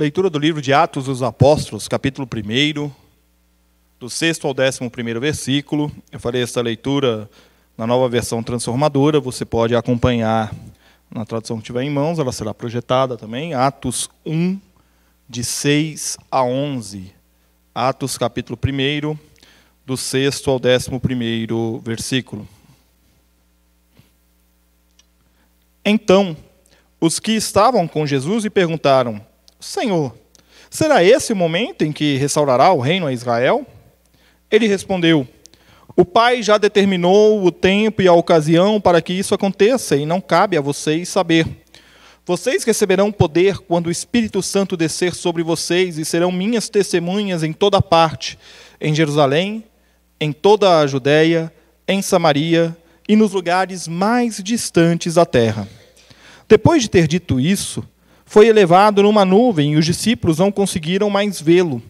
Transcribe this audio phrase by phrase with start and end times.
[0.00, 2.90] Leitura do livro de Atos dos Apóstolos, capítulo 1,
[3.98, 5.92] do 6 ao 11 versículo.
[6.10, 7.28] Eu farei esta leitura
[7.76, 10.54] na nova versão transformadora, você pode acompanhar
[11.10, 13.52] na tradução que tiver em mãos, ela será projetada também.
[13.52, 14.58] Atos 1,
[15.28, 17.12] de 6 a 11.
[17.74, 19.18] Atos, capítulo 1,
[19.84, 22.48] do 6 ao 11 versículo.
[25.84, 26.34] Então,
[26.98, 29.28] os que estavam com Jesus lhe perguntaram:
[29.60, 30.14] Senhor,
[30.70, 33.66] será esse o momento em que restaurará o reino a Israel?
[34.50, 35.28] Ele respondeu:
[35.94, 40.20] O Pai já determinou o tempo e a ocasião para que isso aconteça, e não
[40.20, 41.46] cabe a vocês saber.
[42.24, 47.52] Vocês receberão poder quando o Espírito Santo descer sobre vocês e serão minhas testemunhas em
[47.52, 48.38] toda parte,
[48.80, 49.64] em Jerusalém,
[50.20, 51.52] em toda a Judéia,
[51.88, 52.76] em Samaria
[53.08, 55.66] e nos lugares mais distantes da terra.
[56.48, 57.82] Depois de ter dito isso,
[58.30, 61.82] foi elevado numa nuvem e os discípulos não conseguiram mais vê-lo.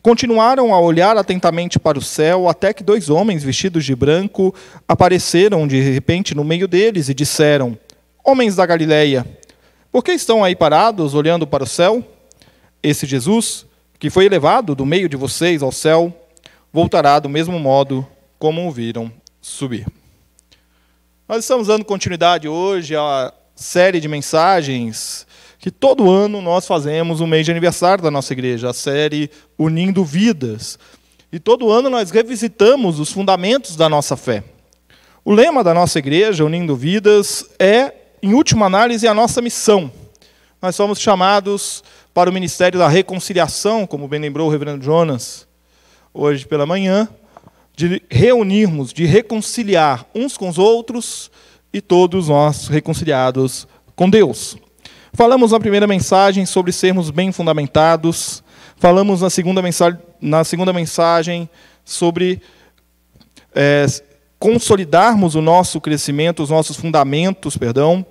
[0.00, 4.54] Continuaram a olhar atentamente para o céu, até que dois homens vestidos de branco
[4.86, 7.76] apareceram de repente no meio deles e disseram:
[8.24, 9.26] Homens da Galileia,
[9.90, 12.04] por que estão aí parados olhando para o céu?
[12.80, 13.66] Esse Jesus,
[13.98, 16.16] que foi elevado do meio de vocês ao céu,
[16.72, 18.06] voltará do mesmo modo
[18.38, 19.84] como o viram subir.
[21.28, 25.26] Nós estamos dando continuidade hoje à série de mensagens
[25.68, 30.02] que todo ano nós fazemos o mês de aniversário da nossa igreja, a série Unindo
[30.02, 30.78] Vidas.
[31.30, 34.42] E todo ano nós revisitamos os fundamentos da nossa fé.
[35.22, 39.92] O lema da nossa igreja, Unindo Vidas, é, em última análise, a nossa missão.
[40.62, 45.46] Nós somos chamados para o ministério da reconciliação, como bem lembrou o reverendo Jonas
[46.14, 47.06] hoje pela manhã,
[47.76, 51.30] de reunirmos, de reconciliar uns com os outros
[51.74, 54.56] e todos nós reconciliados com Deus.
[55.12, 58.42] Falamos na primeira mensagem sobre sermos bem fundamentados.
[58.76, 61.48] Falamos na segunda mensagem, na segunda mensagem
[61.84, 62.42] sobre
[63.54, 63.86] é,
[64.38, 68.04] consolidarmos o nosso crescimento, os nossos fundamentos, perdão,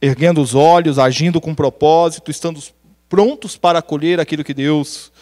[0.00, 2.60] erguendo os olhos, agindo com propósito, estando
[3.08, 5.12] prontos para acolher aquilo que Deus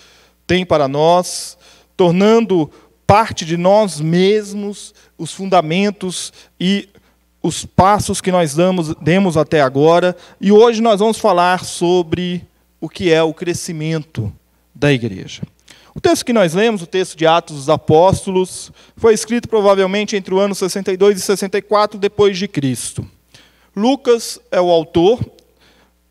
[0.47, 1.59] tem para nós,
[1.97, 2.71] tornando
[3.07, 6.89] parte de nós mesmos os fundamentos e
[7.43, 12.45] os passos que nós damos, demos até agora, e hoje nós vamos falar sobre
[12.81, 14.33] o que é o crescimento
[14.75, 15.43] da igreja.
[15.95, 20.33] O texto que nós lemos, o texto de Atos dos Apóstolos, foi escrito provavelmente entre
[20.33, 23.07] o ano 62 e 64 depois de Cristo.
[23.75, 25.19] Lucas é o autor,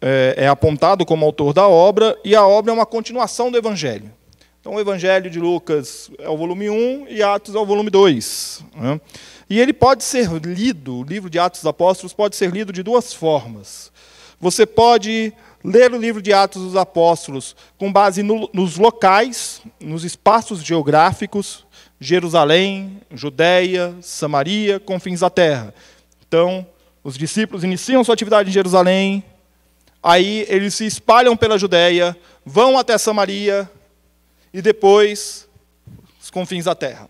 [0.01, 4.11] é, é apontado como autor da obra, e a obra é uma continuação do Evangelho.
[4.59, 8.65] Então, o Evangelho de Lucas é o volume 1 e Atos é o volume 2.
[8.75, 9.01] Né?
[9.49, 12.83] E ele pode ser lido, o livro de Atos dos Apóstolos pode ser lido de
[12.83, 13.91] duas formas.
[14.39, 15.33] Você pode
[15.63, 21.65] ler o livro de Atos dos Apóstolos com base no, nos locais, nos espaços geográficos,
[21.99, 25.73] Jerusalém, Judéia, Samaria, confins da terra.
[26.25, 26.65] Então,
[27.03, 29.23] os discípulos iniciam sua atividade em Jerusalém,
[30.01, 33.69] aí eles se espalham pela Judéia, vão até Samaria
[34.53, 35.47] e depois
[36.21, 37.09] os confins da terra.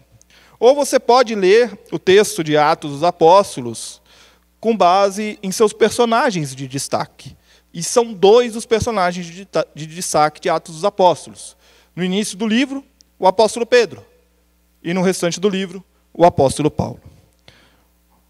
[0.59, 4.01] Ou você pode ler o texto de Atos dos Apóstolos
[4.59, 7.37] com base em seus personagens de destaque.
[7.73, 11.55] E são dois os personagens de destaque de Atos dos Apóstolos.
[11.95, 12.83] No início do livro,
[13.17, 14.05] o apóstolo Pedro.
[14.83, 15.83] E no restante do livro,
[16.13, 16.99] o apóstolo Paulo.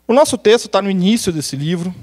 [0.07, 1.93] O nosso texto está no início desse livro.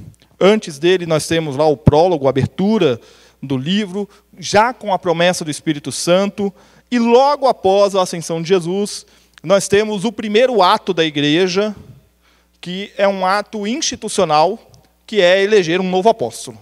[0.40, 3.00] Antes dele, nós temos lá o prólogo, a abertura
[3.42, 4.08] do livro,
[4.38, 6.52] já com a promessa do Espírito Santo.
[6.90, 9.04] E logo após a ascensão de Jesus,
[9.46, 11.72] nós temos o primeiro ato da igreja,
[12.60, 14.58] que é um ato institucional,
[15.06, 16.58] que é eleger um novo apóstolo.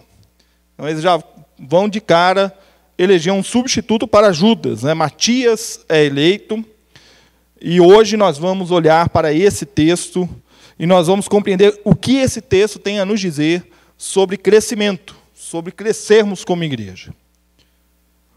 [0.75, 1.19] Então, eles já
[1.59, 2.55] vão de cara
[2.99, 4.83] eleger um substituto para Judas.
[4.83, 4.93] Né?
[4.93, 6.63] Matias é eleito,
[7.59, 10.29] e hoje nós vamos olhar para esse texto
[10.79, 15.73] e nós vamos compreender o que esse texto tem a nos dizer sobre crescimento, sobre
[15.73, 17.15] crescermos como igreja.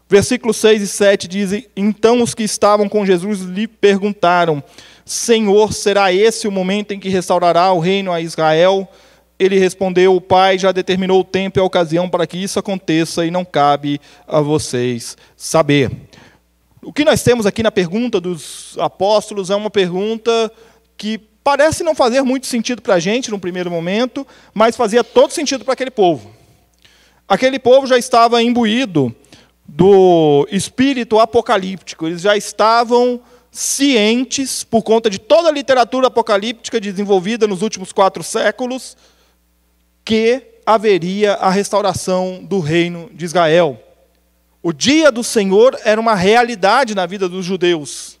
[0.08, 4.62] Versículos 6 e 7 dizem: Então os que estavam com Jesus lhe perguntaram:
[5.04, 8.88] Senhor, será esse o momento em que restaurará o reino a Israel?
[9.38, 13.26] Ele respondeu: O Pai já determinou o tempo e a ocasião para que isso aconteça
[13.26, 15.90] e não cabe a vocês saber.
[16.82, 20.50] O que nós temos aqui na pergunta dos apóstolos é uma pergunta
[20.96, 25.32] que parece não fazer muito sentido para a gente no primeiro momento, mas fazia todo
[25.32, 26.30] sentido para aquele povo.
[27.28, 29.14] Aquele povo já estava imbuído
[29.68, 32.06] do espírito apocalíptico.
[32.06, 33.20] Eles já estavam
[33.50, 38.96] cientes, por conta de toda a literatura apocalíptica desenvolvida nos últimos quatro séculos,
[40.04, 43.78] que haveria a restauração do reino de Israel.
[44.62, 48.18] O dia do Senhor era uma realidade na vida dos judeus.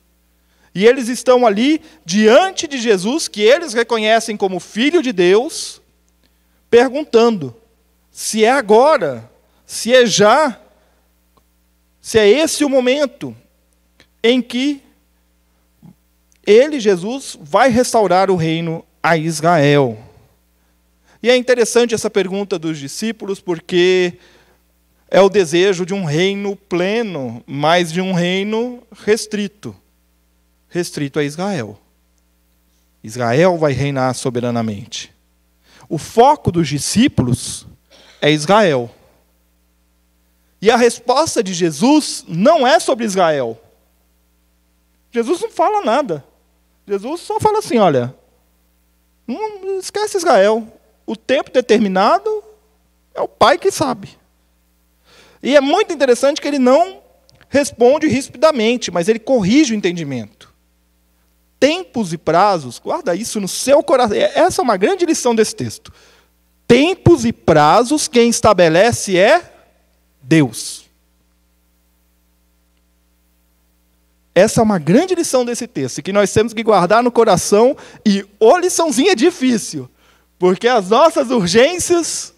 [0.74, 5.80] E eles estão ali diante de Jesus, que eles reconhecem como filho de Deus,
[6.70, 7.56] perguntando
[8.10, 9.30] se é agora,
[9.66, 10.60] se é já,
[12.08, 13.36] se é esse o momento
[14.24, 14.82] em que
[16.42, 19.98] ele, Jesus, vai restaurar o reino a Israel.
[21.22, 24.14] E é interessante essa pergunta dos discípulos, porque
[25.10, 29.76] é o desejo de um reino pleno, mas de um reino restrito
[30.70, 31.78] restrito a Israel.
[33.04, 35.12] Israel vai reinar soberanamente.
[35.90, 37.66] O foco dos discípulos
[38.18, 38.90] é Israel.
[40.60, 43.58] E a resposta de Jesus não é sobre Israel.
[45.10, 46.24] Jesus não fala nada.
[46.86, 48.14] Jesus só fala assim: olha,
[49.26, 50.66] não esquece Israel.
[51.06, 52.42] O tempo determinado
[53.14, 54.18] é o Pai que sabe.
[55.42, 57.00] E é muito interessante que ele não
[57.48, 60.52] responde rispidamente, mas ele corrige o entendimento.
[61.58, 64.16] Tempos e prazos, guarda isso no seu coração.
[64.16, 65.92] É, essa é uma grande lição desse texto.
[66.66, 69.57] Tempos e prazos, quem estabelece é
[70.22, 70.88] Deus.
[74.34, 77.76] Essa é uma grande lição desse texto, que nós temos que guardar no coração,
[78.06, 79.90] e ô liçãozinha difícil,
[80.38, 82.32] porque as nossas urgências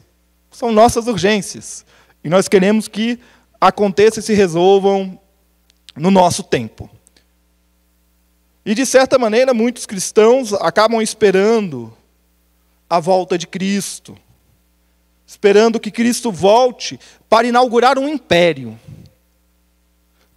[0.50, 1.84] são nossas urgências.
[2.24, 3.18] E nós queremos que
[3.60, 5.20] aconteça e se resolvam
[5.94, 6.88] no nosso tempo.
[8.64, 11.92] E, de certa maneira, muitos cristãos acabam esperando
[12.88, 14.16] a volta de Cristo,
[15.30, 16.98] esperando que Cristo volte
[17.28, 18.76] para inaugurar um império,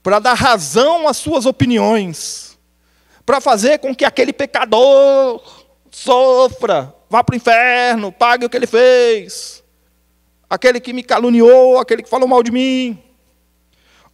[0.04, 2.60] para dar razão às suas opiniões,
[3.26, 5.42] para fazer com que aquele pecador
[5.90, 9.64] sofra, vá para o inferno, pague o que ele fez,
[10.48, 13.02] aquele que me caluniou, aquele que falou mal de mim.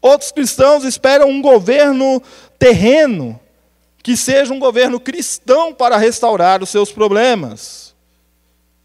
[0.02, 2.24] Outros cristãos esperam um governo
[2.58, 3.38] terreno,
[4.02, 7.94] que seja um governo cristão para restaurar os seus problemas.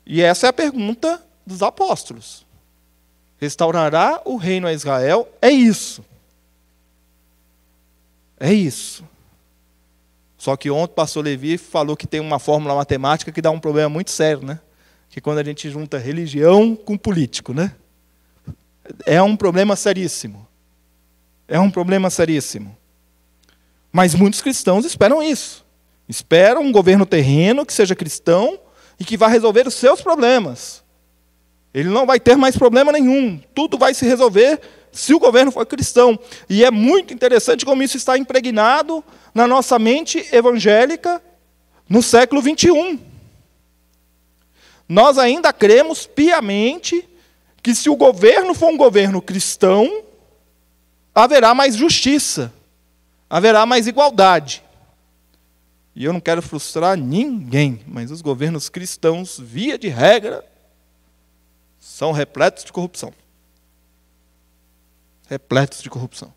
[0.04, 2.46] E essa é a pergunta dos apóstolos.
[3.38, 5.28] Restaurará o reino a Israel?
[5.40, 6.04] É isso.
[8.38, 9.04] É isso.
[10.36, 13.58] Só que ontem o pastor Levi falou que tem uma fórmula matemática que dá um
[13.58, 14.60] problema muito sério, né?
[15.08, 17.74] Que quando a gente junta religião com político, né?
[19.06, 20.46] É um problema seríssimo.
[21.48, 22.76] É um problema seríssimo.
[23.90, 25.64] Mas muitos cristãos esperam isso.
[26.06, 28.58] Esperam um governo terreno que seja cristão
[29.00, 30.83] e que vá resolver os seus problemas.
[31.74, 33.40] Ele não vai ter mais problema nenhum.
[33.52, 34.60] Tudo vai se resolver
[34.92, 36.16] se o governo for cristão.
[36.48, 39.02] E é muito interessante como isso está impregnado
[39.34, 41.20] na nossa mente evangélica
[41.88, 43.00] no século 21.
[44.88, 47.08] Nós ainda cremos piamente
[47.60, 50.04] que se o governo for um governo cristão,
[51.14, 52.52] haverá mais justiça,
[53.28, 54.62] haverá mais igualdade.
[55.96, 60.44] E eu não quero frustrar ninguém, mas os governos cristãos, via de regra,
[61.84, 63.12] são repletos de corrupção.
[65.28, 66.32] Repletos de corrupção.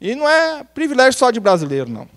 [0.00, 2.08] E não é privilégio só de brasileiro, não.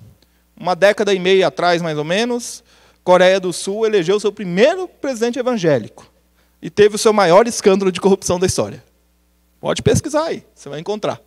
[0.58, 2.64] Uma década e meia atrás, mais ou menos,
[3.04, 6.12] Coreia do Sul elegeu seu primeiro presidente evangélico.
[6.60, 8.84] E teve o seu maior escândalo de corrupção da história.
[9.62, 11.22] Pode pesquisar aí, você vai encontrar.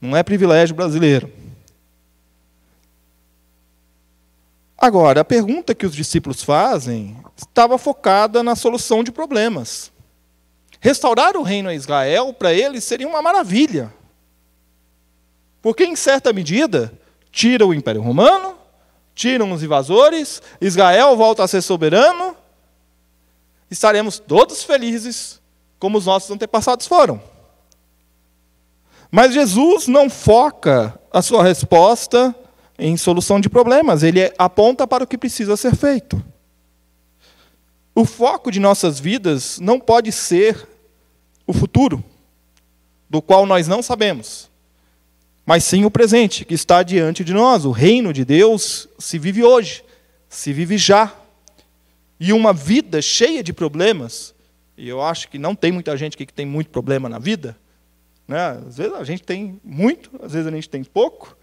[0.00, 1.30] Não é privilégio brasileiro.
[4.82, 9.92] Agora, a pergunta que os discípulos fazem estava focada na solução de problemas.
[10.80, 13.94] Restaurar o reino a Israel, para eles, seria uma maravilha.
[15.62, 16.92] Porque, em certa medida,
[17.30, 18.58] tira o Império Romano,
[19.14, 22.36] tiram os invasores, Israel volta a ser soberano,
[23.70, 25.40] estaremos todos felizes,
[25.78, 27.22] como os nossos antepassados foram.
[29.12, 32.34] Mas Jesus não foca a sua resposta
[32.78, 36.22] em solução de problemas, ele aponta para o que precisa ser feito.
[37.94, 40.66] O foco de nossas vidas não pode ser
[41.46, 42.02] o futuro,
[43.08, 44.50] do qual nós não sabemos,
[45.44, 47.64] mas sim o presente, que está diante de nós.
[47.64, 49.84] O reino de Deus se vive hoje,
[50.28, 51.14] se vive já.
[52.18, 54.32] E uma vida cheia de problemas,
[54.78, 57.56] e eu acho que não tem muita gente que tem muito problema na vida,
[58.26, 58.62] né?
[58.66, 61.36] Às vezes a gente tem muito, às vezes a gente tem pouco.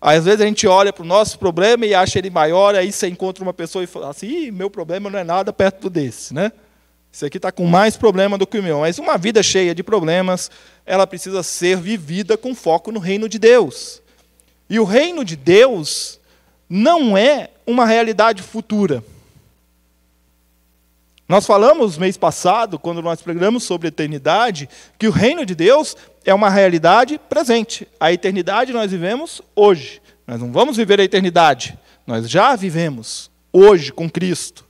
[0.00, 3.08] Às vezes a gente olha para o nosso problema e acha ele maior, aí você
[3.08, 6.34] encontra uma pessoa e fala assim, meu problema não é nada perto desse.
[6.34, 6.52] Né?
[7.12, 8.80] Esse aqui está com mais problema do que o meu.
[8.80, 10.50] Mas uma vida cheia de problemas,
[10.84, 14.02] ela precisa ser vivida com foco no reino de Deus.
[14.68, 16.18] E o reino de Deus
[16.68, 19.02] não é uma realidade futura.
[21.28, 26.34] Nós falamos mês passado, quando nós pregamos sobre eternidade, que o reino de Deus é
[26.34, 27.88] uma realidade presente.
[27.98, 30.02] A eternidade nós vivemos hoje.
[30.26, 31.78] Nós não vamos viver a eternidade.
[32.06, 34.66] Nós já vivemos hoje com Cristo.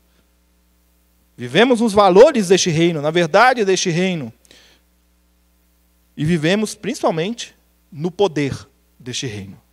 [1.36, 4.32] Vivemos nos valores deste reino, na verdade deste reino.
[6.16, 7.54] E vivemos principalmente
[7.90, 8.56] no poder
[8.98, 9.63] deste reino.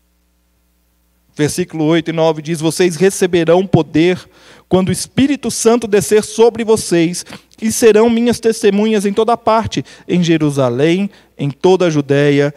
[1.36, 4.20] Versículo 8 e 9 diz: Vocês receberão poder
[4.68, 7.26] quando o Espírito Santo descer sobre vocês,
[7.62, 12.54] e serão minhas testemunhas em toda parte, em Jerusalém, em toda a Judéia,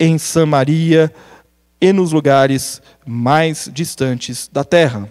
[0.00, 1.12] em Samaria
[1.80, 5.08] e nos lugares mais distantes da terra.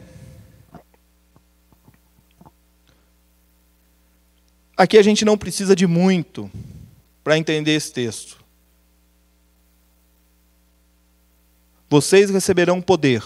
[4.75, 6.51] Aqui a gente não precisa de muito
[7.24, 8.47] para entender esse texto.
[11.89, 13.24] Vocês receberão poder.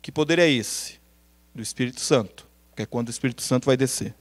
[0.00, 1.00] Que poder é esse?
[1.54, 4.14] Do Espírito Santo, que é quando o Espírito Santo vai descer.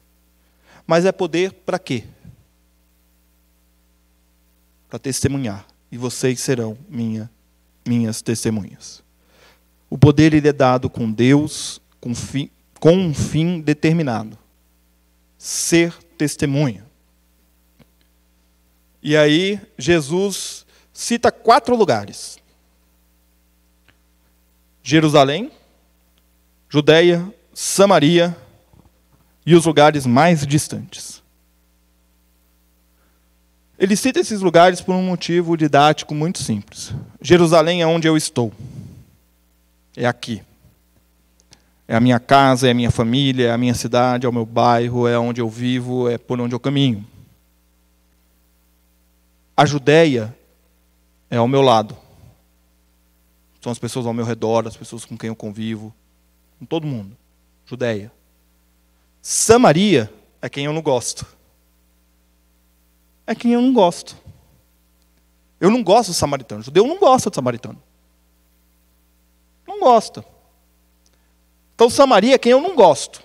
[0.88, 2.04] Mas é poder para quê?
[4.90, 5.68] Para testemunhar.
[5.92, 7.30] E vocês serão minha,
[7.88, 9.04] minhas testemunhas.
[9.88, 14.38] O poder ele é dado com Deus, com, fi, com um fim determinado.
[15.38, 16.86] Ser testemunha.
[19.02, 22.39] E aí, Jesus cita quatro lugares
[24.90, 25.52] Jerusalém,
[26.68, 28.36] Judéia, Samaria
[29.46, 31.22] e os lugares mais distantes.
[33.78, 36.92] Ele cita esses lugares por um motivo didático muito simples.
[37.22, 38.52] Jerusalém é onde eu estou.
[39.96, 40.42] É aqui.
[41.88, 44.46] É a minha casa, é a minha família, é a minha cidade, é o meu
[44.46, 47.06] bairro, é onde eu vivo, é por onde eu caminho.
[49.56, 50.36] A Judéia
[51.30, 51.96] é ao meu lado.
[53.62, 55.94] São as pessoas ao meu redor, as pessoas com quem eu convivo,
[56.58, 57.18] com todo mundo.
[57.66, 58.12] Judeia.
[59.22, 60.12] Samaria
[60.42, 61.26] é quem eu não gosto.
[63.28, 64.18] É quem eu não gosto.
[65.60, 66.62] Eu não gosto do samaritano.
[66.62, 67.82] O judeu não gosta do samaritano.
[69.68, 70.26] Não gosta.
[71.76, 73.24] Então, Samaria é quem eu não gosto.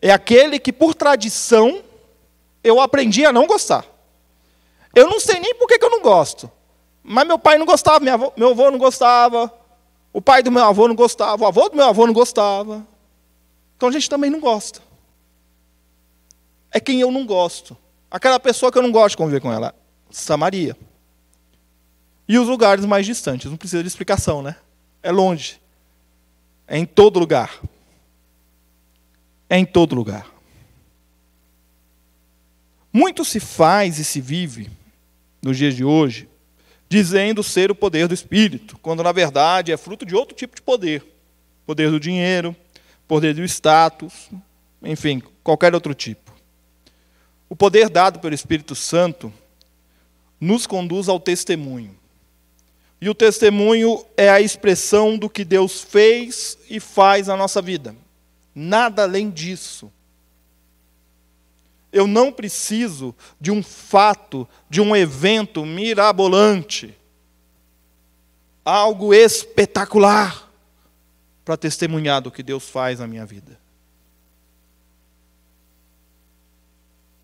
[0.00, 1.82] É aquele que, por tradição,
[2.62, 3.84] eu aprendi a não gostar.
[4.94, 6.48] Eu não sei nem por que, que eu não gosto.
[7.06, 9.52] Mas meu pai não gostava, meu avô, meu avô não gostava,
[10.10, 12.86] o pai do meu avô não gostava, o avô do meu avô não gostava.
[13.76, 14.80] Então a gente também não gosta.
[16.70, 17.76] É quem eu não gosto.
[18.10, 19.74] Aquela pessoa que eu não gosto de conviver com ela.
[20.10, 20.74] Samaria.
[22.26, 24.56] E os lugares mais distantes, não precisa de explicação, né?
[25.02, 25.60] É longe.
[26.66, 27.60] É em todo lugar.
[29.50, 30.26] É em todo lugar.
[32.90, 34.70] Muito se faz e se vive
[35.42, 36.28] nos dias de hoje
[36.88, 40.62] dizendo ser o poder do Espírito, quando na verdade é fruto de outro tipo de
[40.62, 41.14] poder
[41.66, 42.54] poder do dinheiro,
[43.08, 44.30] poder do status,
[44.82, 46.32] enfim, qualquer outro tipo.
[47.48, 49.32] O poder dado pelo Espírito Santo
[50.40, 51.96] nos conduz ao testemunho.
[53.00, 57.94] E o testemunho é a expressão do que Deus fez e faz na nossa vida.
[58.54, 59.92] Nada além disso.
[61.94, 66.92] Eu não preciso de um fato, de um evento mirabolante,
[68.64, 70.50] algo espetacular,
[71.44, 73.60] para testemunhar do que Deus faz na minha vida.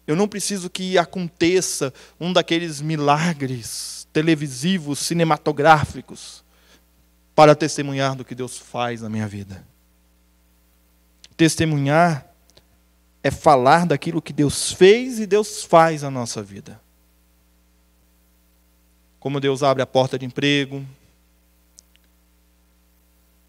[0.07, 6.45] Eu não preciso que aconteça um daqueles milagres televisivos, cinematográficos,
[7.35, 9.67] para testemunhar do que Deus faz na minha vida.
[11.37, 12.30] Testemunhar
[13.23, 16.81] é falar daquilo que Deus fez e Deus faz na nossa vida.
[19.19, 20.85] Como Deus abre a porta de emprego,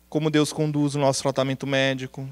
[0.10, 2.28] como Deus conduz o nosso tratamento médico,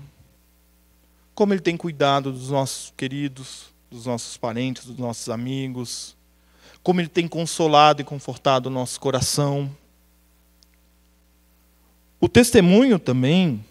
[1.33, 6.17] como Ele tem cuidado dos nossos queridos, dos nossos parentes, dos nossos amigos,
[6.83, 9.73] como Ele tem consolado e confortado o nosso coração.
[12.19, 13.63] O testemunho também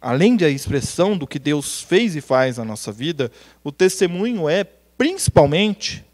[0.00, 3.30] além da expressão do que Deus fez e faz na nossa vida,
[3.64, 6.04] o testemunho é, principalmente,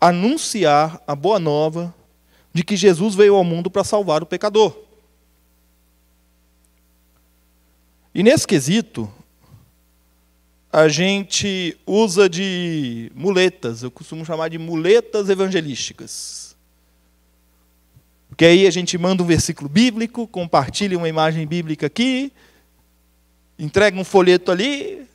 [0.00, 1.94] anunciar a boa nova
[2.52, 4.76] de que Jesus veio ao mundo para salvar o pecador.
[8.14, 9.10] E nesse quesito,
[10.72, 16.54] a gente usa de muletas, eu costumo chamar de muletas evangelísticas.
[18.28, 22.32] Porque aí a gente manda um versículo bíblico, compartilha uma imagem bíblica aqui,
[23.58, 25.06] entrega um folheto ali,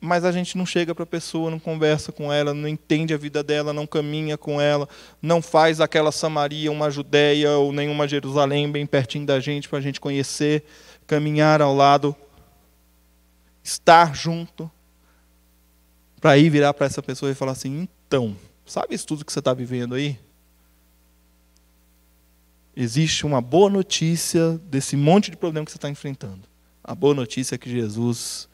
[0.00, 3.18] mas a gente não chega para a pessoa, não conversa com ela, não entende a
[3.18, 4.88] vida dela, não caminha com ela,
[5.20, 9.82] não faz aquela Samaria, uma Judéia ou nenhuma Jerusalém bem pertinho da gente para a
[9.82, 10.64] gente conhecer,
[11.06, 12.16] caminhar ao lado.
[13.62, 14.70] estar junto,
[16.18, 19.38] para ir virar para essa pessoa e falar assim: então, sabe isso tudo que você
[19.38, 20.18] está vivendo aí?
[22.74, 26.49] Existe uma boa notícia desse monte de problema que você está enfrentando.
[26.90, 28.48] A boa notícia é que Jesus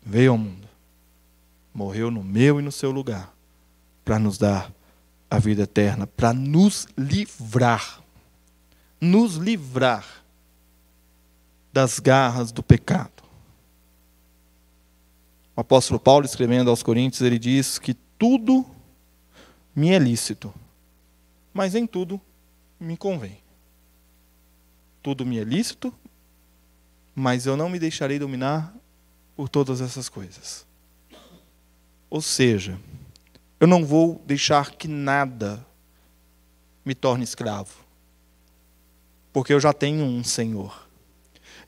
[0.00, 0.68] veio ao mundo,
[1.74, 3.34] morreu no meu e no seu lugar,
[4.04, 4.72] para nos dar
[5.28, 8.00] a vida eterna, para nos livrar
[9.00, 10.06] nos livrar
[11.72, 13.24] das garras do pecado.
[15.56, 18.64] O apóstolo Paulo, escrevendo aos Coríntios, ele diz que tudo
[19.74, 20.54] me é lícito,
[21.52, 22.20] mas em tudo
[22.78, 23.38] me convém.
[25.02, 25.92] Tudo me é lícito,
[27.14, 28.74] mas eu não me deixarei dominar
[29.36, 30.66] por todas essas coisas.
[32.08, 32.78] Ou seja,
[33.58, 35.64] eu não vou deixar que nada
[36.84, 37.82] me torne escravo
[39.32, 40.86] porque eu já tenho um Senhor.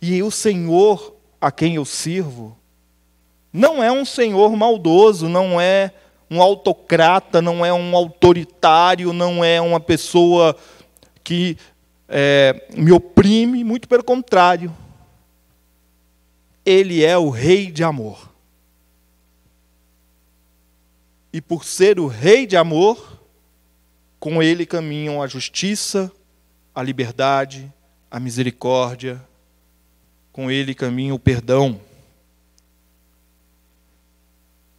[0.01, 2.57] E o Senhor a quem eu sirvo
[3.53, 5.93] não é um Senhor maldoso, não é
[6.31, 10.57] um autocrata, não é um autoritário, não é uma pessoa
[11.23, 11.57] que
[12.09, 14.75] é, me oprime, muito pelo contrário.
[16.65, 18.33] Ele é o Rei de amor.
[21.33, 23.21] E por ser o Rei de amor,
[24.21, 26.11] com ele caminham a justiça,
[26.75, 27.71] a liberdade,
[28.11, 29.21] a misericórdia,
[30.33, 31.81] com ele caminha o perdão.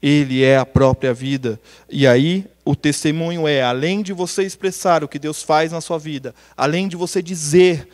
[0.01, 1.59] Ele é a própria vida.
[1.89, 5.99] E aí o testemunho é, além de você expressar o que Deus faz na sua
[5.99, 7.87] vida, além de você dizer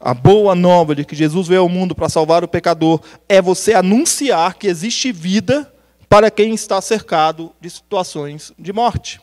[0.00, 3.74] a boa nova de que Jesus veio ao mundo para salvar o pecador, é você
[3.74, 5.72] anunciar que existe vida
[6.08, 9.20] para quem está cercado de situações de morte.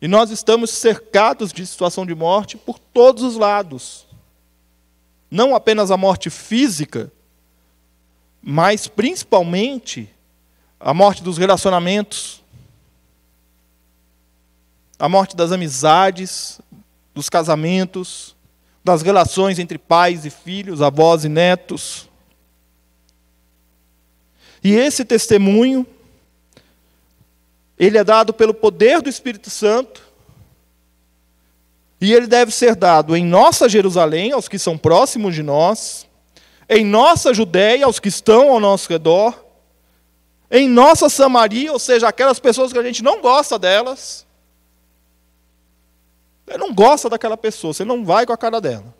[0.00, 4.06] E nós estamos cercados de situação de morte por todos os lados.
[5.30, 7.10] Não apenas a morte física,
[8.40, 10.08] mas principalmente
[10.78, 12.44] a morte dos relacionamentos,
[14.98, 16.60] a morte das amizades,
[17.18, 18.36] dos casamentos,
[18.84, 22.08] das relações entre pais e filhos, avós e netos.
[24.62, 25.84] E esse testemunho
[27.76, 30.00] ele é dado pelo poder do Espírito Santo.
[32.00, 36.06] E ele deve ser dado em nossa Jerusalém, aos que são próximos de nós,
[36.68, 39.44] em nossa Judéia, aos que estão ao nosso redor,
[40.48, 44.24] em nossa Samaria, ou seja, aquelas pessoas que a gente não gosta delas.
[46.48, 48.94] Você não gosta daquela pessoa, você não vai com a cara dela.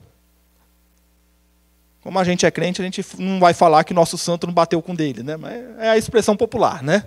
[2.03, 4.83] Como a gente é crente, a gente não vai falar que nosso santo não bateu
[4.83, 5.37] com dele, né?
[5.37, 7.07] Mas é a expressão popular, né?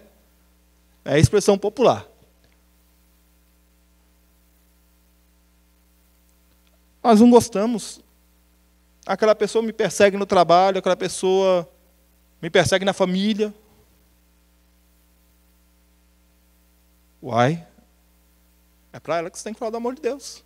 [1.05, 2.07] É a expressão popular.
[7.03, 8.01] Nós não gostamos.
[9.05, 11.69] Aquela pessoa me persegue no trabalho, aquela pessoa
[12.41, 13.53] me persegue na família.
[17.21, 17.63] Uai,
[18.93, 20.43] é para ela que você tem que falar do amor de Deus.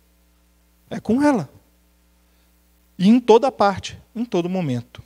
[0.88, 1.48] É com ela.
[2.98, 5.02] E em toda parte, em todo momento.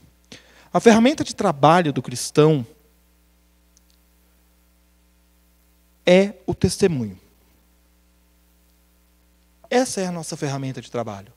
[0.73, 2.65] A ferramenta de trabalho do cristão
[6.07, 7.19] é o testemunho.
[9.69, 11.33] Essa é a nossa ferramenta de trabalho.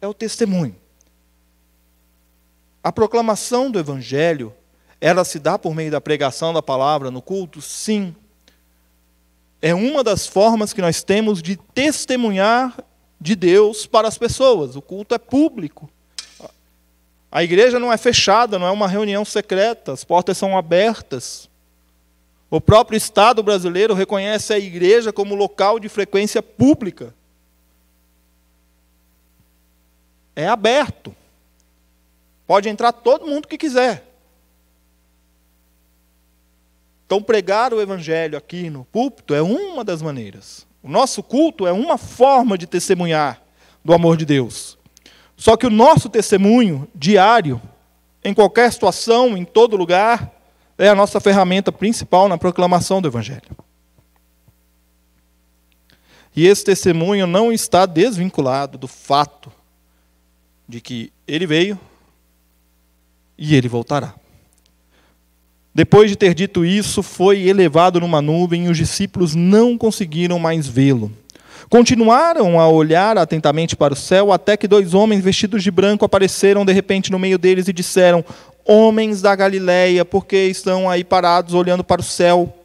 [0.00, 0.76] É o testemunho.
[2.82, 4.54] A proclamação do evangelho,
[5.00, 7.62] ela se dá por meio da pregação da palavra no culto?
[7.62, 8.14] Sim.
[9.66, 12.76] É uma das formas que nós temos de testemunhar
[13.18, 14.76] de Deus para as pessoas.
[14.76, 15.88] O culto é público.
[17.32, 21.48] A igreja não é fechada, não é uma reunião secreta, as portas são abertas.
[22.50, 27.14] O próprio Estado brasileiro reconhece a igreja como local de frequência pública.
[30.36, 31.16] É aberto.
[32.46, 34.13] Pode entrar todo mundo que quiser.
[37.14, 40.66] Então, pregar o Evangelho aqui no púlpito é uma das maneiras.
[40.82, 43.40] O nosso culto é uma forma de testemunhar
[43.84, 44.76] do amor de Deus.
[45.36, 47.62] Só que o nosso testemunho diário,
[48.24, 50.28] em qualquer situação, em todo lugar,
[50.76, 53.56] é a nossa ferramenta principal na proclamação do Evangelho.
[56.34, 59.52] E esse testemunho não está desvinculado do fato
[60.68, 61.78] de que ele veio
[63.38, 64.16] e ele voltará.
[65.74, 70.68] Depois de ter dito isso, foi elevado numa nuvem e os discípulos não conseguiram mais
[70.68, 71.10] vê-lo.
[71.68, 76.64] Continuaram a olhar atentamente para o céu até que dois homens vestidos de branco apareceram
[76.64, 78.24] de repente no meio deles e disseram:
[78.64, 82.56] homens da Galileia, porque estão aí parados olhando para o céu.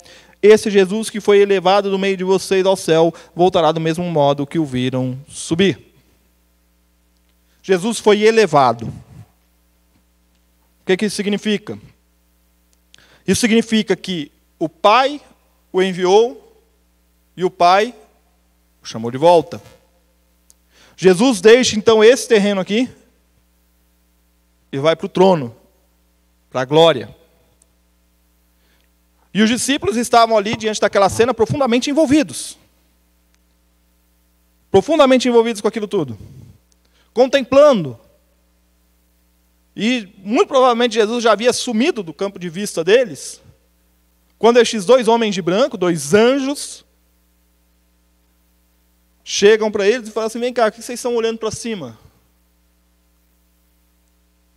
[0.41, 4.45] Esse Jesus que foi elevado do meio de vocês ao céu, voltará do mesmo modo
[4.45, 5.79] que o viram subir.
[7.63, 8.93] Jesus foi elevado.
[10.85, 11.77] que, que isso significa?
[13.29, 15.21] Isso significa que o Pai
[15.71, 16.63] o enviou
[17.37, 17.93] e o Pai
[18.81, 19.61] o chamou de volta.
[20.97, 22.89] Jesus deixa então esse terreno aqui
[24.71, 25.55] e vai para o trono,
[26.49, 27.15] para a glória.
[29.31, 32.57] E os discípulos estavam ali diante daquela cena profundamente envolvidos.
[34.71, 36.17] Profundamente envolvidos com aquilo tudo.
[37.13, 37.95] Contemplando.
[39.81, 43.41] E muito provavelmente Jesus já havia sumido do campo de vista deles.
[44.37, 46.85] Quando estes dois homens de branco, dois anjos,
[49.23, 51.97] chegam para eles e falam assim: vem cá, o que vocês estão olhando para cima?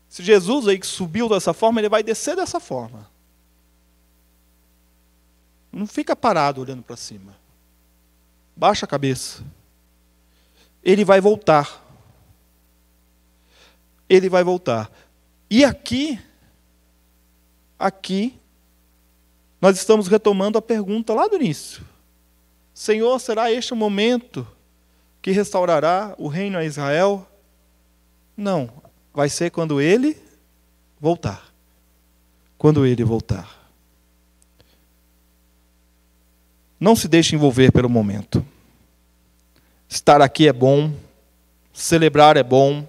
[0.08, 3.08] Se Jesus aí que subiu dessa forma, ele vai descer dessa forma.
[5.70, 7.36] Não fica parado olhando para cima.
[8.56, 9.44] Baixa a cabeça.
[10.82, 11.80] Ele vai voltar.
[14.08, 14.90] Ele vai voltar.
[15.54, 16.18] E aqui,
[17.78, 18.40] aqui,
[19.60, 21.84] nós estamos retomando a pergunta lá do início.
[22.72, 24.48] Senhor, será este o momento
[25.20, 27.28] que restaurará o reino a Israel?
[28.34, 28.70] Não,
[29.12, 30.16] vai ser quando ele
[30.98, 31.52] voltar.
[32.56, 33.70] Quando ele voltar.
[36.80, 38.42] Não se deixe envolver pelo momento.
[39.86, 40.94] Estar aqui é bom,
[41.74, 42.88] celebrar é bom,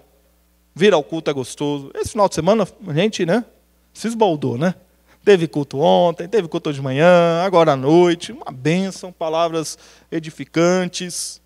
[0.76, 1.92] vir ao culto é gostoso.
[1.96, 3.46] Esse final de semana a gente, né,
[3.94, 4.76] se esbaldou, né?
[5.24, 9.78] Teve culto ontem, teve culto de manhã, agora à noite, uma bênção, palavras
[10.12, 11.42] edificantes.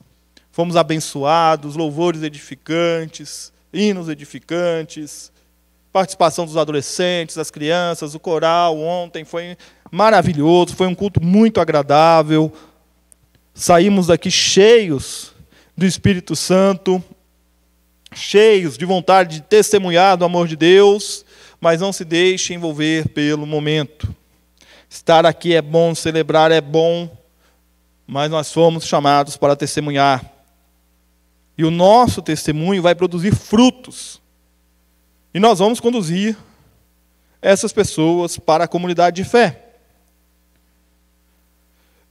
[0.52, 5.32] Fomos abençoados, louvores edificantes, hinos edificantes,
[5.94, 9.56] participação dos adolescentes, das crianças, o coral ontem foi
[9.92, 12.52] maravilhoso, foi um culto muito agradável.
[13.54, 15.34] Saímos daqui cheios
[15.76, 17.04] do Espírito Santo,
[18.14, 21.26] cheios de vontade de testemunhar do amor de Deus,
[21.60, 24.14] mas não se deixe envolver pelo momento.
[24.90, 27.10] Estar aqui é bom, celebrar é bom,
[28.06, 30.24] mas nós fomos chamados para testemunhar.
[31.58, 34.22] E o nosso testemunho vai produzir frutos.
[35.34, 36.38] E nós vamos conduzir
[37.42, 39.64] essas pessoas para a comunidade de fé.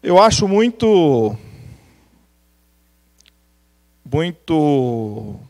[0.02, 1.36] Eu acho muito.
[4.04, 5.40] Muito.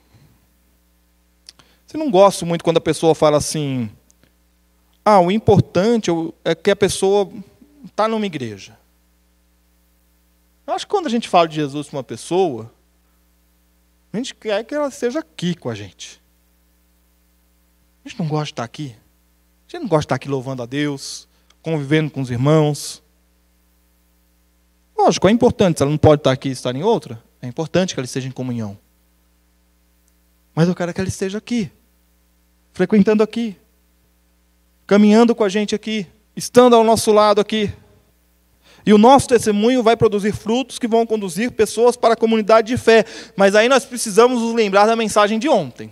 [1.96, 3.90] Eu não gosto muito quando a pessoa fala assim.
[5.02, 6.10] Ah, o importante
[6.44, 7.32] é que a pessoa
[7.86, 8.78] está numa igreja.
[10.66, 12.70] Eu acho que quando a gente fala de Jesus para uma pessoa,
[14.12, 16.20] a gente quer que ela esteja aqui com a gente.
[18.04, 18.94] A gente não gosta de estar aqui.
[19.66, 21.26] A gente não gosta de estar aqui louvando a Deus,
[21.62, 23.02] convivendo com os irmãos.
[24.94, 25.78] Lógico, é importante.
[25.78, 28.28] Se ela não pode estar aqui e estar em outra, é importante que ela esteja
[28.28, 28.76] em comunhão.
[30.54, 31.72] Mas eu quero que ela esteja aqui,
[32.76, 33.56] frequentando aqui,
[34.86, 37.72] caminhando com a gente aqui, estando ao nosso lado aqui.
[38.84, 42.76] E o nosso testemunho vai produzir frutos que vão conduzir pessoas para a comunidade de
[42.76, 43.06] fé.
[43.34, 45.90] Mas aí nós precisamos nos lembrar da mensagem de ontem.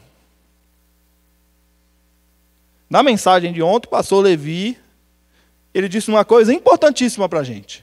[2.91, 4.77] Na mensagem de ontem, o pastor Levi,
[5.73, 7.83] ele disse uma coisa importantíssima para a gente.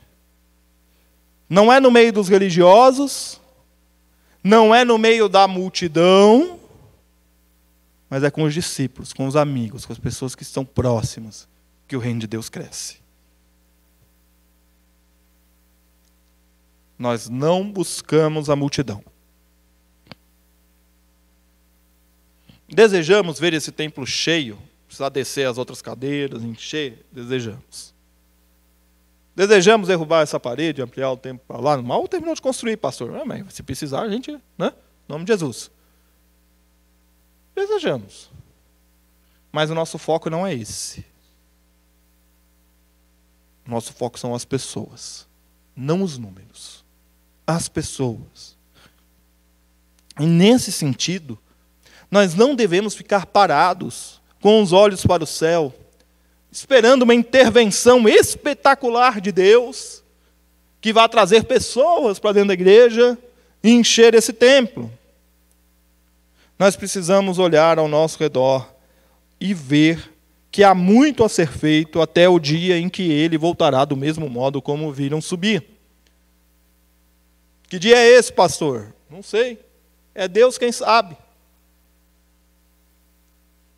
[1.49, 3.41] Não é no meio dos religiosos,
[4.43, 6.60] não é no meio da multidão,
[8.11, 11.47] mas é com os discípulos, com os amigos, com as pessoas que estão próximas,
[11.87, 12.97] que o reino de Deus cresce.
[16.99, 19.01] Nós não buscamos a multidão.
[22.67, 27.93] Desejamos ver esse templo cheio, precisar descer as outras cadeiras, encher, desejamos.
[29.33, 31.81] Desejamos derrubar essa parede, ampliar o tempo para lá.
[31.81, 33.15] Mal terminou de construir, pastor.
[33.15, 33.45] Amém.
[33.49, 34.73] Se precisar, a gente, né?
[35.07, 35.71] Em nome de Jesus.
[37.67, 38.29] Desejamos.
[39.51, 41.05] Mas o nosso foco não é esse.
[43.65, 45.27] Nosso foco são as pessoas,
[45.75, 46.81] não os números
[47.55, 48.57] as pessoas.
[50.19, 51.37] E nesse sentido,
[52.09, 55.73] nós não devemos ficar parados com os olhos para o céu,
[56.51, 60.03] esperando uma intervenção espetacular de Deus,
[60.79, 63.17] que vai trazer pessoas para dentro da igreja
[63.63, 64.91] e encher esse templo.
[66.61, 68.71] Nós precisamos olhar ao nosso redor
[69.39, 70.13] e ver
[70.51, 74.29] que há muito a ser feito até o dia em que ele voltará do mesmo
[74.29, 75.65] modo como viram subir.
[77.67, 78.93] Que dia é esse, pastor?
[79.09, 79.57] Não sei.
[80.13, 81.17] É Deus quem sabe.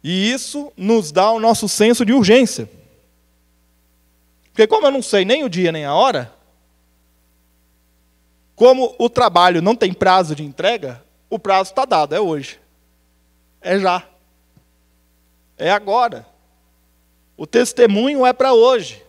[0.03, 2.69] E isso nos dá o nosso senso de urgência.
[4.51, 6.33] Porque, como eu não sei nem o dia nem a hora,
[8.57, 12.61] como o trabalho não tem prazo de entrega, o prazo está dado, é hoje.
[13.63, 14.03] É já.
[15.57, 16.27] É agora.
[17.37, 19.01] O testemunho é para hoje.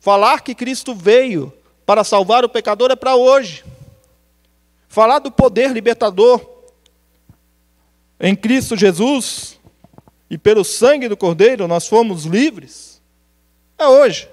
[0.00, 1.52] Falar que Cristo veio
[1.84, 3.64] para salvar o pecador é para hoje.
[4.88, 6.40] Falar do poder libertador
[8.18, 9.58] em Cristo Jesus
[10.28, 13.00] e pelo sangue do Cordeiro nós fomos livres
[13.80, 14.28] é hoje.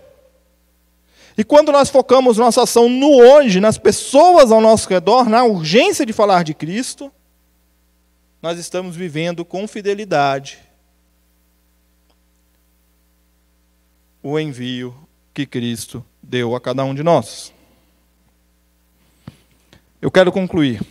[1.37, 6.05] E quando nós focamos nossa ação no hoje, nas pessoas ao nosso redor, na urgência
[6.05, 7.11] de falar de Cristo,
[8.41, 10.59] nós estamos vivendo com fidelidade
[14.21, 14.95] o envio
[15.33, 17.53] que Cristo deu a cada um de nós.
[20.01, 20.81] Eu quero concluir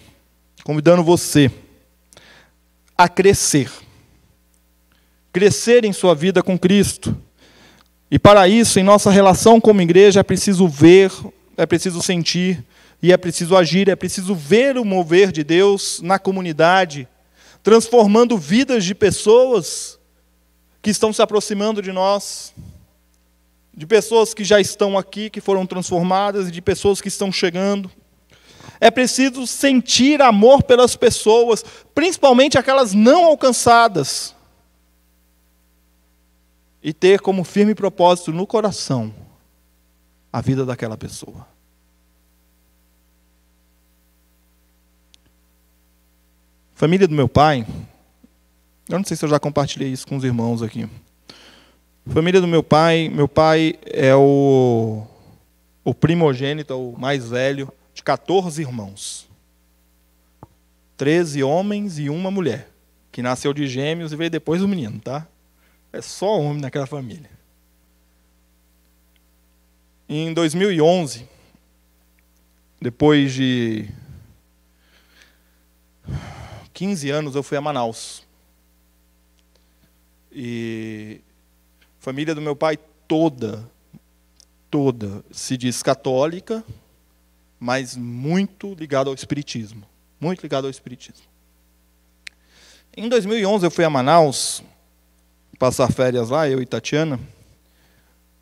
[0.65, 1.51] convidando você
[2.99, 3.71] a crescer.
[5.33, 7.17] Crescer em sua vida com Cristo.
[8.11, 11.13] E para isso, em nossa relação como igreja, é preciso ver,
[11.57, 12.65] é preciso sentir
[13.03, 17.07] e é preciso agir, é preciso ver o mover de Deus na comunidade,
[17.67, 19.99] transformando vidas de pessoas
[20.81, 22.55] que estão se aproximando de nós,
[23.75, 27.91] de pessoas que já estão aqui, que foram transformadas, e de pessoas que estão chegando.
[28.81, 34.33] É preciso sentir amor pelas pessoas, principalmente aquelas não alcançadas
[36.81, 39.13] e ter como firme propósito no coração
[40.33, 41.56] a vida daquela pessoa.
[46.77, 47.67] Família do meu pai,
[48.87, 50.87] eu não sei se eu já compartilhei isso com os irmãos aqui.
[52.07, 55.07] Família do meu pai, meu pai é o,
[55.83, 59.27] o primogênito, o mais velho de 14 irmãos.
[60.99, 62.69] 13 homens e uma mulher,
[63.11, 65.27] que nasceu de gêmeos e veio depois do menino, tá?
[65.91, 67.31] É só homem naquela família.
[70.07, 71.27] Em 2011,
[72.83, 73.89] depois de
[76.77, 78.23] 15 anos, eu fui a Manaus.
[80.31, 81.23] E
[81.81, 83.67] a família do meu pai toda,
[84.71, 86.63] toda, se diz católica,
[87.59, 89.85] mas muito ligada ao espiritismo.
[90.21, 91.25] Muito ligada ao espiritismo.
[92.95, 94.63] Em 2011, eu fui a Manaus
[95.59, 97.19] passar férias lá, eu e Tatiana,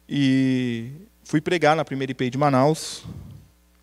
[0.09, 0.91] e
[1.23, 3.05] fui pregar na primeira IP de Manaus,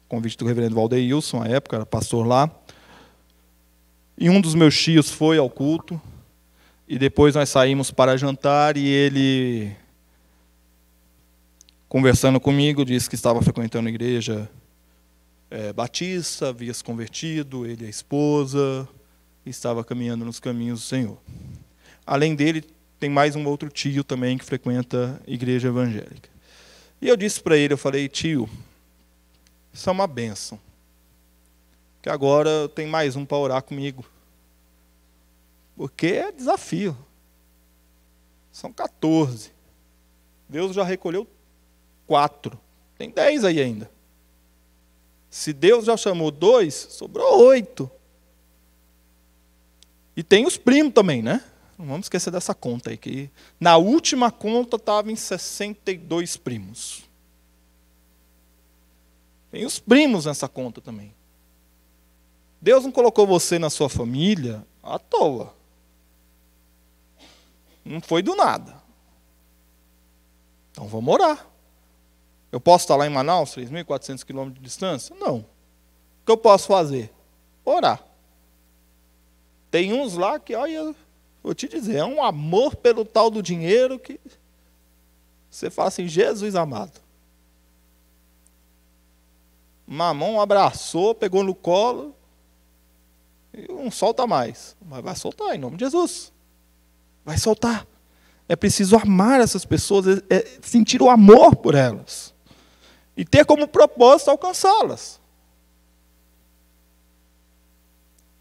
[0.10, 2.52] convite do reverendo Wilson, à época, era pastor lá.
[4.22, 6.00] E um dos meus tios foi ao culto,
[6.88, 9.76] e depois nós saímos para jantar, e ele,
[11.90, 14.48] conversando comigo, disse que estava frequentando a igreja
[15.50, 18.88] é, batista, havia se convertido, ele e a esposa,
[19.44, 21.18] estava caminhando nos caminhos do Senhor.
[22.06, 22.64] Além dele,
[23.00, 26.30] tem mais um outro tio também que frequenta igreja evangélica.
[27.02, 28.48] E eu disse para ele, eu falei, tio,
[29.74, 30.60] isso é uma benção.
[32.02, 34.04] Que agora tem mais um para orar comigo.
[35.76, 36.98] Porque é desafio.
[38.52, 39.52] São 14.
[40.50, 41.28] Deus já recolheu
[42.08, 42.60] quatro.
[42.98, 43.90] Tem dez aí ainda.
[45.30, 47.90] Se Deus já chamou dois, sobrou oito.
[50.16, 51.44] E tem os primos também, né?
[51.78, 57.10] Não vamos esquecer dessa conta aí, que na última conta estava em 62 primos.
[59.50, 61.14] Tem os primos nessa conta também.
[62.62, 65.54] Deus não colocou você na sua família à toa.
[67.84, 68.82] Não foi do nada.
[70.72, 71.48] Então vamos orar.
[72.52, 75.16] Eu posso estar lá em Manaus, 3.400 quilômetros de distância?
[75.16, 75.38] Não.
[75.38, 75.46] O
[76.26, 77.12] que eu posso fazer?
[77.66, 78.04] Orar.
[79.72, 80.94] Tem uns lá que, olha,
[81.44, 84.20] Vou te dizer, é um amor pelo tal do dinheiro que
[85.50, 87.00] você fala assim, Jesus amado.
[89.88, 92.16] Mamão abraçou, pegou no colo
[93.70, 94.76] não solta mais.
[94.82, 96.32] Mas vai soltar em nome de Jesus.
[97.24, 97.86] Vai soltar.
[98.48, 102.34] É preciso amar essas pessoas, é, é sentir o amor por elas.
[103.16, 105.20] E ter como propósito alcançá-las.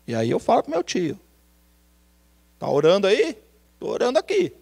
[0.07, 1.19] E aí eu falo para meu tio,
[2.61, 3.39] Está orando aí?
[3.73, 4.53] Estou orando aqui.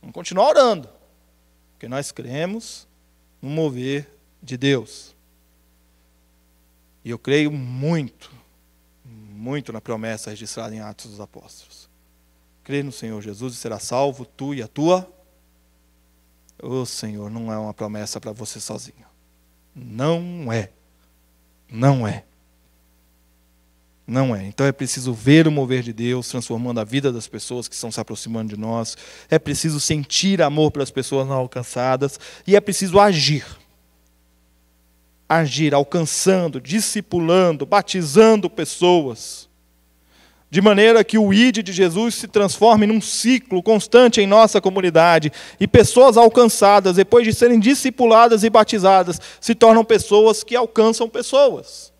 [0.00, 0.88] Vamos continuar orando.
[1.72, 2.88] Porque nós cremos
[3.42, 4.08] no mover
[4.42, 5.14] de Deus.
[7.04, 8.32] E eu creio muito,
[9.38, 11.88] muito na promessa registrada em Atos dos Apóstolos.
[12.64, 15.08] Crê no Senhor Jesus e será salvo, tu e a tua.
[16.60, 19.06] Ô oh, Senhor, não é uma promessa para você sozinho.
[19.74, 20.70] Não é.
[21.70, 22.24] Não é.
[24.04, 24.44] Não é.
[24.44, 27.92] Então é preciso ver o mover de Deus transformando a vida das pessoas que estão
[27.92, 28.96] se aproximando de nós.
[29.30, 32.18] É preciso sentir amor pelas pessoas não alcançadas.
[32.44, 33.46] E é preciso agir.
[35.28, 39.48] Agir, alcançando, discipulando, batizando pessoas.
[40.50, 45.30] de maneira que o ID de Jesus se transforme num ciclo constante em nossa comunidade
[45.60, 51.92] e pessoas alcançadas, depois de serem discipuladas e batizadas, se tornam pessoas que alcançam pessoas.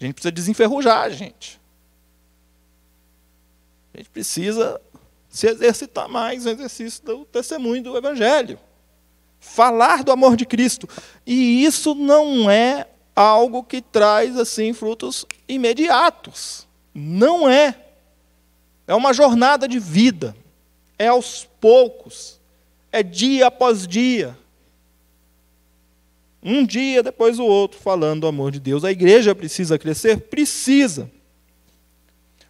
[0.00, 1.60] A gente precisa desenferrujar, gente.
[3.92, 4.80] A gente precisa
[5.28, 8.58] se exercitar mais no exercício do testemunho do Evangelho.
[9.40, 10.88] Falar do amor de Cristo.
[11.26, 16.66] E isso não é algo que traz assim frutos imediatos.
[16.94, 17.74] Não é.
[18.86, 20.34] É uma jornada de vida.
[20.98, 22.40] É aos poucos.
[22.90, 24.36] É dia após dia.
[26.42, 28.84] Um dia depois do outro, falando do amor de Deus.
[28.84, 30.20] A igreja precisa crescer?
[30.22, 31.10] Precisa.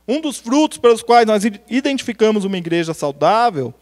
[0.06, 3.74] Um dos frutos pelos quais nós identificamos uma igreja saudável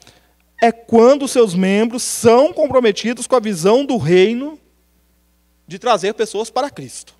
[0.60, 4.58] é quando seus membros são comprometidos com a visão do reino
[5.66, 7.14] de trazer pessoas para Cristo.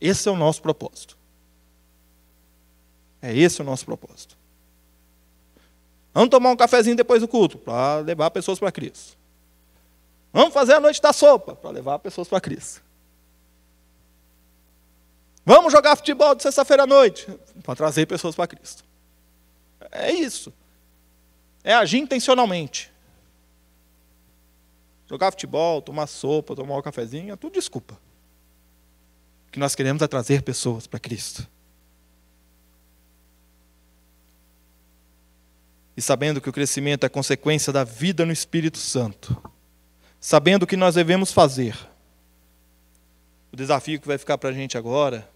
[0.00, 1.16] Esse é o nosso propósito.
[3.20, 4.36] É esse o nosso propósito.
[6.14, 9.16] Vamos tomar um cafezinho depois do culto para levar pessoas para Cristo.
[10.32, 12.82] Vamos fazer a noite da sopa para levar pessoas para Cristo.
[15.44, 17.26] Vamos jogar futebol de sexta-feira à noite
[17.62, 18.84] para trazer pessoas para Cristo.
[19.90, 20.52] É isso.
[21.68, 22.90] É agir intencionalmente.
[25.06, 28.00] Jogar futebol, tomar sopa, tomar um cafezinho, é tudo desculpa.
[29.46, 31.46] O que nós queremos é trazer pessoas para Cristo.
[35.94, 39.36] E sabendo que o crescimento é consequência da vida no Espírito Santo,
[40.18, 41.76] sabendo o que nós devemos fazer,
[43.52, 45.30] o desafio que vai ficar para a gente agora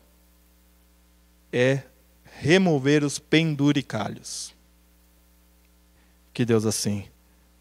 [1.53, 1.83] é
[2.41, 4.52] remover os penduricalhos.
[6.33, 7.05] Que Deus assim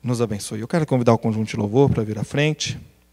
[0.01, 0.61] nos abençoe.
[0.61, 2.79] Eu quero convidar o conjunto de louvor para vir à frente.